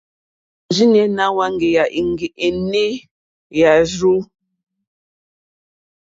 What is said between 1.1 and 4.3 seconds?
ná hwáŋɡèyà énè hwàrzù.